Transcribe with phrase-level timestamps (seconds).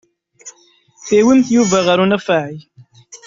[1.05, 2.55] Tewwimt Yuba ɣer unafag?